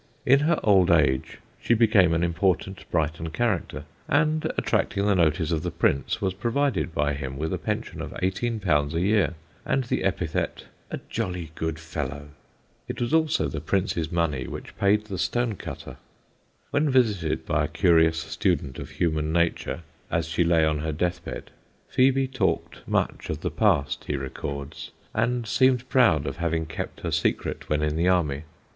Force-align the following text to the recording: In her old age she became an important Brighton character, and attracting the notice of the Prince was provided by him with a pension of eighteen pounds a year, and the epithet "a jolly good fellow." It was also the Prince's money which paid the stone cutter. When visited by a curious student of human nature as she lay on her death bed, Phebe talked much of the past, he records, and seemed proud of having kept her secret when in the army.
In 0.25 0.39
her 0.39 0.59
old 0.63 0.89
age 0.89 1.37
she 1.61 1.75
became 1.75 2.11
an 2.15 2.23
important 2.23 2.89
Brighton 2.89 3.29
character, 3.29 3.85
and 4.07 4.51
attracting 4.57 5.05
the 5.05 5.13
notice 5.13 5.51
of 5.51 5.61
the 5.61 5.69
Prince 5.69 6.19
was 6.19 6.33
provided 6.33 6.91
by 6.91 7.13
him 7.13 7.37
with 7.37 7.53
a 7.53 7.59
pension 7.59 8.01
of 8.01 8.11
eighteen 8.23 8.59
pounds 8.59 8.95
a 8.95 9.01
year, 9.01 9.35
and 9.63 9.83
the 9.83 10.03
epithet 10.03 10.65
"a 10.89 10.99
jolly 11.07 11.51
good 11.53 11.77
fellow." 11.77 12.29
It 12.87 12.99
was 12.99 13.13
also 13.13 13.47
the 13.47 13.61
Prince's 13.61 14.11
money 14.11 14.47
which 14.47 14.75
paid 14.75 15.05
the 15.05 15.19
stone 15.19 15.53
cutter. 15.55 15.97
When 16.71 16.89
visited 16.89 17.45
by 17.45 17.65
a 17.65 17.67
curious 17.67 18.17
student 18.21 18.79
of 18.79 18.89
human 18.89 19.31
nature 19.31 19.81
as 20.09 20.27
she 20.27 20.43
lay 20.43 20.65
on 20.65 20.79
her 20.79 20.91
death 20.91 21.23
bed, 21.23 21.51
Phebe 21.89 22.27
talked 22.27 22.79
much 22.87 23.29
of 23.29 23.41
the 23.41 23.51
past, 23.51 24.05
he 24.05 24.15
records, 24.15 24.89
and 25.13 25.45
seemed 25.47 25.87
proud 25.89 26.25
of 26.25 26.37
having 26.37 26.65
kept 26.65 27.01
her 27.01 27.11
secret 27.11 27.69
when 27.69 27.83
in 27.83 27.95
the 27.95 28.07
army. 28.07 28.45